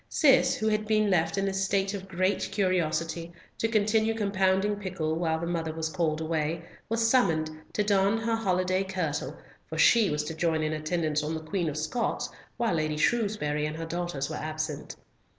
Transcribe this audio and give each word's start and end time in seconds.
Cis, 0.09 0.55
who 0.55 0.67
had 0.67 0.87
been 0.87 1.11
left 1.11 1.37
in 1.37 1.47
a 1.47 1.53
state 1.53 1.93
of 1.93 2.07
great 2.07 2.49
curiosity, 2.51 3.31
to 3.59 3.67
continue 3.67 4.15
compounding 4.15 4.77
pickle 4.77 5.13
while 5.15 5.39
the 5.39 5.45
mother 5.45 5.71
was 5.73 5.89
called 5.89 6.19
away, 6.19 6.63
was 6.89 7.07
summoned, 7.07 7.51
to 7.73 7.83
don 7.83 8.17
her 8.17 8.35
holiday 8.35 8.83
kirtle, 8.83 9.37
for 9.69 9.77
she 9.77 10.09
was 10.09 10.23
to 10.23 10.33
join 10.33 10.63
in 10.63 10.73
attendance 10.73 11.21
on 11.21 11.35
the 11.35 11.39
Queen 11.43 11.69
of 11.69 11.77
Scots 11.77 12.29
while 12.57 12.73
Lady 12.73 12.97
Shrewsbury 12.97 13.67
and 13.67 13.77
her 13.77 13.85
daughters 13.85 14.27
were 14.27 14.37
absent. 14.41 14.95